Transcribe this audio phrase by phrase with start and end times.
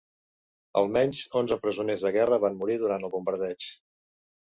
[0.79, 3.69] Almenys onze presoners de guerra van morir durant el bombardeig.